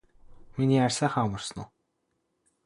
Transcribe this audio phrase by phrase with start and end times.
[0.57, 1.67] миний хайр сайхан амарсан уу